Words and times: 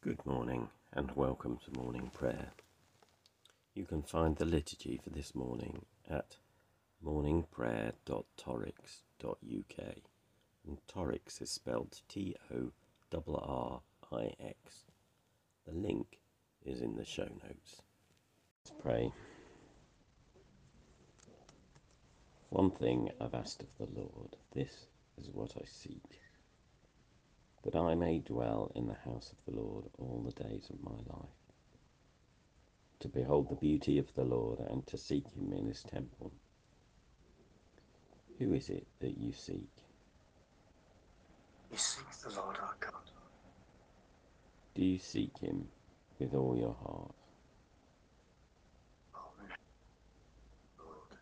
Good 0.00 0.24
morning 0.24 0.68
and 0.92 1.10
welcome 1.16 1.58
to 1.64 1.72
morning 1.76 2.12
prayer. 2.14 2.52
You 3.74 3.84
can 3.84 4.02
find 4.02 4.36
the 4.36 4.44
liturgy 4.44 5.00
for 5.02 5.10
this 5.10 5.34
morning 5.34 5.86
at 6.08 6.36
morningprayer.torrix.uk 7.04 9.96
and 10.64 10.78
Torrix 10.86 11.42
is 11.42 11.50
spelled 11.50 12.00
T 12.08 12.36
O 12.54 12.70
R 13.12 13.22
R 13.26 13.80
I 14.12 14.34
X. 14.40 14.84
The 15.66 15.74
link 15.74 16.20
is 16.64 16.80
in 16.80 16.94
the 16.94 17.04
show 17.04 17.24
notes. 17.24 17.82
Let's 18.60 18.70
pray. 18.80 19.10
One 22.50 22.70
thing 22.70 23.10
I've 23.20 23.34
asked 23.34 23.62
of 23.62 23.76
the 23.76 24.00
Lord, 24.00 24.36
this 24.54 24.86
is 25.20 25.28
what 25.32 25.56
I 25.56 25.64
seek 25.66 26.20
that 27.64 27.76
I 27.76 27.94
may 27.94 28.18
dwell 28.20 28.70
in 28.74 28.86
the 28.88 28.94
house 28.94 29.32
of 29.32 29.38
the 29.44 29.60
Lord 29.60 29.86
all 29.98 30.22
the 30.24 30.44
days 30.44 30.70
of 30.70 30.82
my 30.82 30.98
life, 31.06 31.30
to 33.00 33.08
behold 33.08 33.50
the 33.50 33.56
beauty 33.56 33.98
of 33.98 34.14
the 34.14 34.24
Lord 34.24 34.60
and 34.60 34.86
to 34.88 34.98
seek 34.98 35.28
him 35.32 35.52
in 35.52 35.66
his 35.66 35.82
temple. 35.82 36.32
Who 38.38 38.52
is 38.54 38.70
it 38.70 38.86
that 39.00 39.18
you 39.18 39.32
seek? 39.32 39.70
We 41.70 41.76
seek 41.76 42.10
the 42.24 42.30
Lord 42.30 42.56
our 42.58 42.76
God. 42.80 42.92
Do 44.74 44.84
you 44.84 44.98
seek 44.98 45.38
him 45.38 45.68
with 46.18 46.34
all 46.34 46.56
your 46.56 46.74
heart? 46.74 47.14
Lord. 50.78 51.18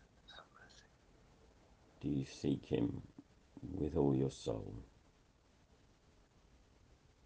Do 2.01 2.09
you 2.09 2.25
seek 2.25 2.65
him 2.65 3.01
with 3.61 3.97
all 3.97 4.15
your 4.15 4.31
soul? 4.31 4.85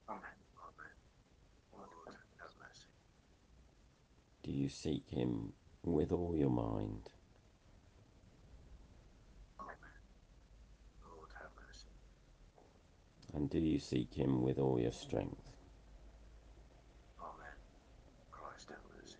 Amen. 0.09 0.21
Amen. 0.57 0.93
Lord, 1.73 2.17
have 2.39 2.51
mercy. 2.59 2.87
Do 4.43 4.51
you 4.51 4.69
seek 4.69 5.07
him 5.09 5.53
with 5.83 6.11
all 6.11 6.35
your 6.35 6.49
mind? 6.49 7.09
Amen. 9.59 9.75
Lord, 11.07 11.29
have 11.39 11.51
mercy. 11.55 11.87
And 13.33 13.49
do 13.49 13.59
you 13.59 13.79
seek 13.79 14.13
him 14.15 14.41
with 14.41 14.57
all 14.57 14.79
your 14.79 14.91
strength? 14.91 15.51
Amen. 17.19 17.53
Christ, 18.31 18.69
have 18.69 18.79
mercy. 18.99 19.17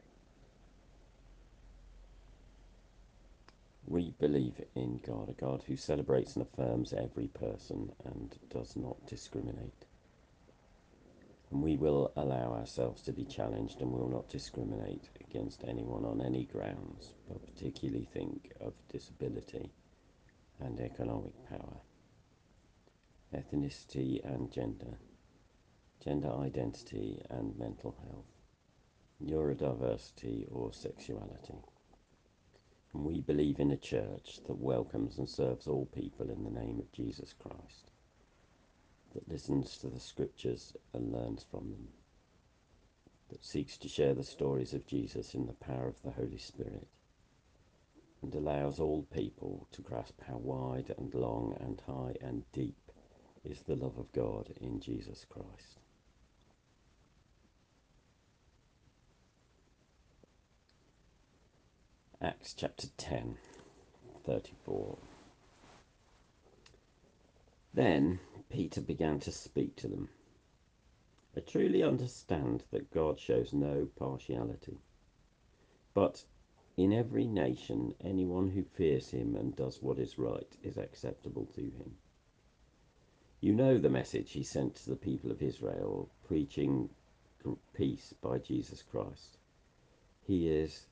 We 3.86 4.14
believe 4.20 4.60
in 4.76 5.00
God, 5.06 5.30
a 5.30 5.34
God 5.34 5.64
who 5.68 5.76
celebrates 5.76 6.36
and 6.36 6.48
affirms 6.48 6.94
every 6.94 7.28
person 7.28 7.92
and 8.06 8.38
does 8.50 8.76
not 8.76 9.06
discriminate. 9.06 9.86
And 11.52 11.62
we 11.62 11.76
will 11.76 12.14
allow 12.16 12.54
ourselves 12.54 13.02
to 13.04 13.12
be 13.12 13.26
challenged 13.26 13.82
and 13.82 13.92
will 13.92 14.08
not 14.08 14.30
discriminate 14.30 15.10
against 15.20 15.66
anyone 15.66 16.06
on 16.06 16.22
any 16.22 16.46
grounds, 16.46 17.14
but 17.28 17.46
particularly 17.46 18.08
think 18.14 18.54
of 18.62 18.74
disability 18.88 19.70
and 20.62 20.80
economic 20.80 21.34
power, 21.50 21.82
ethnicity 23.36 24.24
and 24.24 24.50
gender, 24.50 24.98
gender 26.02 26.32
identity 26.40 27.22
and 27.30 27.58
mental 27.60 27.98
health, 28.08 28.32
neurodiversity 29.22 30.48
or 30.50 30.72
sexuality. 30.72 31.60
And 32.94 33.04
we 33.04 33.20
believe 33.20 33.60
in 33.60 33.72
a 33.72 33.78
church 33.78 34.40
that 34.48 34.58
welcomes 34.58 35.18
and 35.18 35.28
serves 35.28 35.68
all 35.68 35.86
people 35.88 36.30
in 36.30 36.46
the 36.46 36.50
name 36.50 36.80
of 36.80 36.92
Jesus 36.94 37.34
Christ 37.34 37.91
that 39.14 39.30
listens 39.30 39.78
to 39.78 39.88
the 39.88 40.00
scriptures 40.00 40.76
and 40.94 41.12
learns 41.12 41.46
from 41.50 41.72
them, 41.72 41.88
that 43.30 43.44
seeks 43.44 43.78
to 43.78 43.88
share 43.88 44.14
the 44.14 44.24
stories 44.24 44.74
of 44.74 44.88
Jesus 44.88 45.34
in 45.34 45.46
the 45.46 45.54
power 45.54 45.88
of 45.88 46.02
the 46.04 46.12
Holy 46.12 46.38
Spirit, 46.38 46.88
and 48.22 48.34
allows 48.36 48.80
all 48.80 49.04
people 49.14 49.68
to 49.72 49.82
grasp 49.82 50.22
how 50.28 50.38
wide 50.38 50.94
and 50.98 51.14
long 51.14 51.58
and 51.60 51.82
high 51.88 52.16
and 52.22 52.44
deep 52.52 52.92
is 53.44 53.62
the 53.62 53.76
love 53.76 53.98
of 53.98 54.12
God 54.12 54.54
in 54.60 54.80
Jesus 54.80 55.26
Christ. 55.28 55.80
Acts 62.22 62.54
chapter 62.54 62.88
10, 62.98 63.36
34. 64.26 64.98
Then 67.74 68.20
Peter 68.52 68.82
began 68.82 69.20
to 69.22 69.32
speak 69.32 69.78
to 69.78 69.88
them. 69.88 70.10
I 71.38 71.40
truly 71.40 71.82
understand 71.82 72.66
that 72.72 72.92
God 72.92 73.18
shows 73.18 73.54
no 73.54 73.88
partiality. 73.96 74.78
But 75.94 76.26
in 76.76 76.92
every 76.92 77.26
nation, 77.26 77.96
anyone 78.02 78.50
who 78.50 78.64
fears 78.64 79.12
him 79.12 79.36
and 79.36 79.56
does 79.56 79.82
what 79.82 80.00
is 80.00 80.18
right 80.18 80.58
is 80.64 80.78
acceptable 80.78 81.46
to 81.56 81.62
him. 81.62 81.98
You 83.40 83.54
know 83.54 83.78
the 83.78 83.90
message 83.90 84.34
he 84.34 84.44
sent 84.44 84.76
to 84.76 84.90
the 84.90 84.96
people 84.96 85.32
of 85.32 85.42
Israel, 85.42 86.10
preaching 86.28 86.90
peace 87.74 88.14
by 88.22 88.38
Jesus 88.38 88.84
Christ. 88.84 89.38
He 90.22 90.50
is 90.50 90.88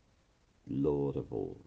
Lord 0.65 1.17
of 1.17 1.33
all. 1.33 1.57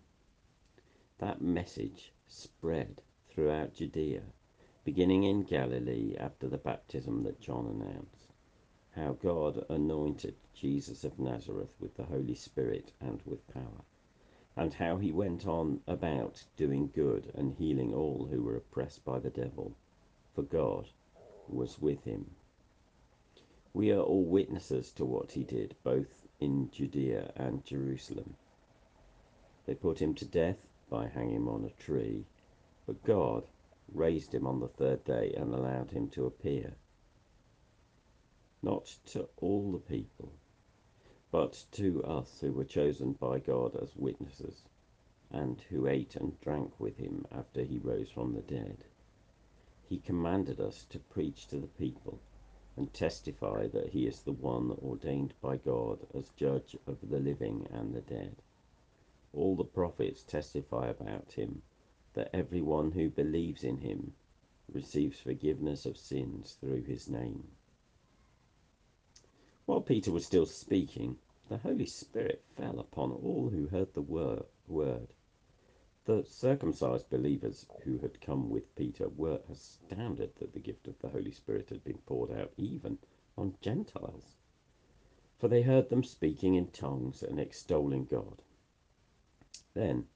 That 1.19 1.43
message 1.43 2.13
spread 2.27 3.03
throughout 3.29 3.75
Judea 3.75 4.23
beginning 4.85 5.23
in 5.23 5.43
Galilee 5.43 6.17
after 6.19 6.49
the 6.49 6.59
baptism 6.59 7.23
that 7.23 7.41
John 7.41 7.67
announced, 7.67 8.33
how 8.97 9.13
God 9.13 9.65
anointed 9.69 10.35
Jesus 10.55 11.05
of 11.05 11.19
Nazareth 11.19 11.73
with 11.79 11.97
the 11.97 12.05
Holy 12.05 12.35
Spirit 12.35 12.93
and 13.01 13.23
with 13.25 13.47
power, 13.55 13.85
and 14.57 14.75
how 14.75 14.99
he 14.99 15.13
went 15.13 15.47
on 15.47 15.81
about 15.87 16.45
doing 16.57 16.91
good 16.95 17.31
and 17.35 17.55
healing 17.55 17.95
all 17.95 18.27
who 18.27 18.43
were 18.43 18.57
oppressed 18.57 19.05
by 19.05 19.19
the 19.19 19.31
devil, 19.31 19.77
for 20.35 20.43
God 20.43 20.89
was 21.49 21.81
with 21.81 22.05
him. 22.05 22.31
We 23.73 23.93
are 23.93 24.01
all 24.01 24.25
witnesses 24.25 24.91
to 24.93 25.05
what 25.05 25.33
he 25.33 25.45
did, 25.45 25.77
both 25.85 26.27
in 26.41 26.71
Judea 26.73 27.33
and 27.37 27.65
Jerusalem. 27.65 28.35
They 29.65 29.75
put 29.75 30.03
him 30.03 30.15
to 30.17 30.25
death 30.25 30.59
by 30.91 31.07
hanging 31.07 31.37
him 31.37 31.49
on 31.49 31.65
a 31.65 31.83
tree, 31.83 32.27
but 32.85 33.03
God 33.05 33.45
raised 33.95 34.35
him 34.35 34.47
on 34.47 34.61
the 34.61 34.69
third 34.69 35.05
day 35.05 35.33
and 35.37 35.53
allowed 35.53 35.91
him 35.91 36.09
to 36.09 36.27
appear, 36.27 36.75
not 38.63 38.87
to 39.05 39.29
all 39.39 39.73
the 39.73 39.79
people, 39.79 40.33
but 41.31 41.65
to 41.73 42.03
us 42.05 42.41
who 42.41 42.53
were 42.53 42.65
chosen 42.65 43.13
by 43.13 43.39
God 43.39 43.77
as 43.77 43.97
witnesses, 43.97 44.65
and 45.31 45.61
who 45.63 45.87
ate 45.87 46.17
and 46.17 46.41
drank 46.41 46.79
with 46.79 46.97
him 46.97 47.27
after 47.31 47.63
he 47.63 47.79
rose 47.79 48.11
from 48.11 48.35
the 48.35 48.43
dead. 48.43 48.85
He 49.89 49.99
commanded 49.99 50.61
us 50.61 50.85
to 50.91 50.99
preach 50.99 51.47
to 51.49 51.59
the 51.59 51.67
people 51.67 52.21
and 52.77 52.93
testify 52.93 53.67
that 53.69 53.91
he 53.91 54.07
is 54.07 54.23
the 54.23 54.33
one 54.33 54.71
ordained 54.83 55.35
by 55.41 55.57
God 55.57 56.07
as 56.15 56.31
judge 56.31 56.77
of 56.87 56.99
the 57.03 57.19
living 57.19 57.67
and 57.71 57.95
the 57.95 58.01
dead. 58.01 58.37
All 59.35 59.57
the 59.57 59.65
prophets 59.65 60.23
testify 60.23 60.89
about 60.89 61.33
him 61.33 61.63
that 62.15 62.35
everyone 62.35 62.93
who 62.93 63.09
believes 63.09 63.65
in 63.65 63.79
him 63.79 64.13
receives 64.73 65.19
forgiveness 65.19 65.87
of 65.87 65.97
sins 65.97 66.57
through 66.61 66.83
his 66.83 67.09
name. 67.09 67.49
While 69.67 69.81
Peter 69.81 70.11
was 70.13 70.27
still 70.27 70.47
speaking, 70.47 71.19
the 71.49 71.59
Holy 71.59 71.87
Spirit 71.87 72.43
fell 72.57 72.79
upon 72.79 73.13
all 73.13 73.51
who 73.51 73.67
heard 73.67 73.93
the 73.95 74.03
word. 74.03 75.09
The 76.05 76.25
circumcised 76.25 77.09
believers 77.11 77.67
who 77.85 77.99
had 77.99 78.21
come 78.21 78.51
with 78.51 78.75
Peter 78.75 79.09
were 79.09 79.41
astounded 79.49 80.35
that 80.37 80.53
the 80.53 80.61
gift 80.61 80.89
of 80.89 80.99
the 80.99 81.09
Holy 81.09 81.31
Spirit 81.31 81.69
had 81.69 81.85
been 81.85 81.99
poured 81.99 82.33
out 82.33 82.53
even 82.57 82.99
on 83.39 83.55
Gentiles, 83.61 84.37
for 85.39 85.49
they 85.49 85.63
heard 85.63 85.89
them 85.89 86.03
speaking 86.03 86.55
in 86.57 86.67
tongues 86.69 87.23
and 87.23 87.39
extolling 87.39 88.05
God. 88.05 88.43
Then 89.75 90.09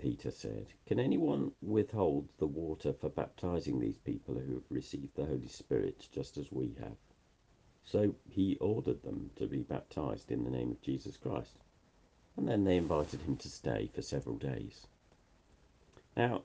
Peter 0.00 0.30
said, 0.30 0.66
Can 0.86 0.98
anyone 0.98 1.52
withhold 1.60 2.26
the 2.38 2.46
water 2.46 2.92
for 2.94 3.10
baptizing 3.10 3.78
these 3.78 3.98
people 3.98 4.34
who 4.34 4.54
have 4.54 4.70
received 4.70 5.14
the 5.14 5.26
Holy 5.26 5.46
Spirit 5.46 6.08
just 6.10 6.38
as 6.38 6.50
we 6.50 6.74
have? 6.80 6.96
So 7.84 8.14
he 8.26 8.56
ordered 8.56 9.02
them 9.02 9.30
to 9.36 9.46
be 9.46 9.62
baptized 9.62 10.32
in 10.32 10.44
the 10.44 10.50
name 10.50 10.70
of 10.70 10.80
Jesus 10.80 11.18
Christ. 11.18 11.58
And 12.36 12.48
then 12.48 12.64
they 12.64 12.78
invited 12.78 13.20
him 13.20 13.36
to 13.36 13.50
stay 13.50 13.90
for 13.92 14.00
several 14.00 14.36
days. 14.36 14.86
Now, 16.16 16.44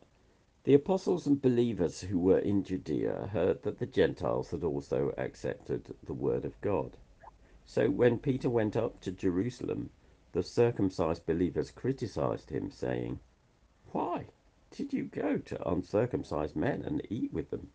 the 0.65 0.73
apostles 0.73 1.25
and 1.25 1.41
believers 1.41 2.01
who 2.01 2.19
were 2.19 2.39
in 2.39 2.63
Judea 2.63 3.29
heard 3.31 3.63
that 3.63 3.79
the 3.79 3.85
Gentiles 3.85 4.51
had 4.51 4.65
also 4.65 5.13
accepted 5.17 5.95
the 6.03 6.13
word 6.13 6.43
of 6.43 6.59
God. 6.59 6.97
So 7.65 7.89
when 7.89 8.19
Peter 8.19 8.49
went 8.49 8.75
up 8.75 8.99
to 9.01 9.11
Jerusalem, 9.11 9.91
the 10.33 10.43
circumcised 10.43 11.25
believers 11.25 11.71
criticized 11.71 12.49
him, 12.49 12.69
saying, 12.69 13.19
why 13.95 14.25
did 14.71 14.92
you 14.92 15.06
go 15.06 15.38
to 15.38 15.69
uncircumcised 15.69 16.53
men 16.53 16.83
and 16.86 17.01
eat 17.09 17.31
with 17.31 17.50
them? 17.50 17.69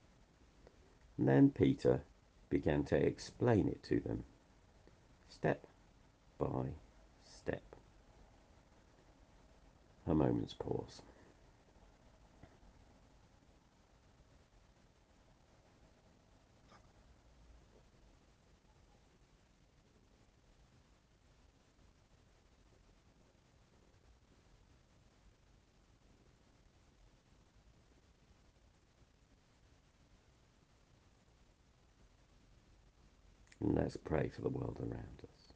And 1.17 1.27
then 1.27 1.49
Peter 1.49 2.03
began 2.51 2.85
to 2.85 2.97
explain 2.97 3.69
it 3.69 3.83
to 3.85 4.01
them, 4.01 4.25
step 5.31 5.67
by 6.39 6.75
step. 7.25 7.63
A 10.07 10.15
moment's 10.15 10.53
pause. 10.53 11.01
And 33.61 33.75
let's 33.77 33.97
pray 33.97 34.31
for 34.35 34.43
the 34.43 34.49
world 34.49 34.79
around 34.81 35.23
us. 35.23 35.50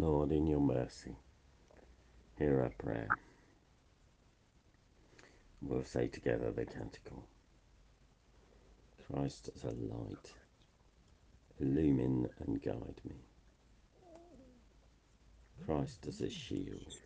Lord, 0.00 0.32
in 0.32 0.46
your 0.46 0.60
mercy, 0.60 1.14
hear 2.38 2.62
our 2.62 2.70
prayer. 2.70 3.08
We'll 5.60 5.84
say 5.84 6.06
together 6.06 6.50
the 6.50 6.64
canticle. 6.64 7.26
Christ 9.06 9.50
as 9.54 9.64
a 9.64 9.72
light, 9.72 10.32
illumine 11.60 12.30
and 12.38 12.62
guide 12.62 12.98
me. 13.04 13.16
Christ 15.66 16.06
as 16.08 16.22
a 16.22 16.30
shield, 16.30 16.96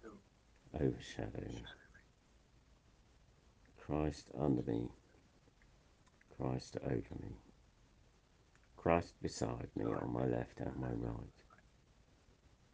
overshadow 0.72 1.48
me. 1.48 1.64
Christ 3.84 4.30
under 4.38 4.62
me, 4.62 4.86
Christ 6.36 6.76
over 6.84 7.14
me. 7.20 7.34
Christ 8.76 9.14
beside 9.20 9.68
me 9.74 9.84
on 9.86 10.12
my 10.12 10.26
left 10.26 10.60
and 10.60 10.76
my 10.76 10.92
right. 10.92 11.43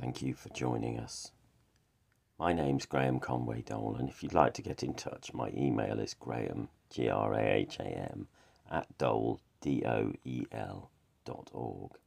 Thank 0.00 0.22
you 0.22 0.32
for 0.32 0.48
joining 0.48 0.98
us. 0.98 1.30
My 2.38 2.54
name's 2.54 2.86
Graham 2.86 3.20
Conway 3.20 3.60
Doel, 3.60 3.96
and 3.98 4.08
if 4.08 4.22
you'd 4.22 4.32
like 4.32 4.54
to 4.54 4.62
get 4.62 4.82
in 4.82 4.94
touch, 4.94 5.34
my 5.34 5.50
email 5.54 6.00
is 6.00 6.14
graham, 6.14 6.70
G 6.88 7.10
R 7.10 7.34
A 7.34 7.42
H 7.42 7.76
A 7.80 7.84
M, 7.84 8.26
at 8.70 8.96
doel, 8.96 9.40
D 9.60 9.82
O 9.84 10.14
E 10.24 10.46
L, 10.52 10.90
dot 11.26 11.50
org. 11.52 11.98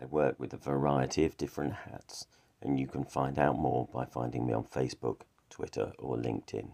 I 0.00 0.06
work 0.06 0.40
with 0.40 0.52
a 0.52 0.56
variety 0.56 1.24
of 1.24 1.36
different 1.36 1.74
hats, 1.74 2.26
and 2.60 2.80
you 2.80 2.88
can 2.88 3.04
find 3.04 3.38
out 3.38 3.56
more 3.56 3.86
by 3.94 4.04
finding 4.04 4.44
me 4.44 4.52
on 4.52 4.64
Facebook, 4.64 5.20
Twitter, 5.48 5.92
or 6.00 6.16
LinkedIn. 6.16 6.72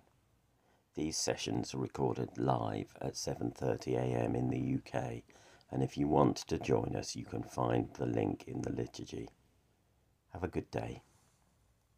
These 0.95 1.19
sessions 1.19 1.75
are 1.75 1.78
recorded 1.78 2.38
live 2.38 2.97
at 3.02 3.17
7:30 3.17 3.97
a.m. 3.99 4.35
in 4.35 4.49
the 4.49 4.78
UK, 4.78 5.25
and 5.71 5.83
if 5.83 5.99
you 5.99 6.09
want 6.09 6.38
to 6.38 6.59
join 6.59 6.97
us, 6.97 7.14
you 7.14 7.26
can 7.26 7.43
find 7.43 7.93
the 7.99 8.07
link 8.07 8.45
in 8.47 8.62
the 8.62 8.73
liturgy. 8.73 9.28
Have 10.32 10.44
a 10.44 10.49
good 10.49 10.70
day. 10.70 11.02